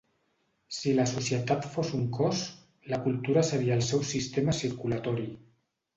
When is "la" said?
0.99-1.05, 2.95-3.01